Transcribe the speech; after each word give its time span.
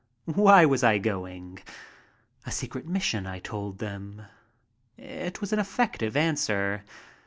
Why 0.25 0.65
was 0.65 0.83
I 0.83 0.97
going? 0.97 1.59
A 2.43 2.49
secret 2.51 2.87
mission, 2.87 3.27
I 3.27 3.37
told 3.37 3.77
them. 3.77 4.23
It 4.97 5.41
was 5.41 5.53
an 5.53 5.59
effective 5.59 6.17
answer. 6.17 6.83